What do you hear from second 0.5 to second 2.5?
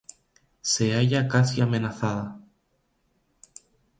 Se halla casi amenazada.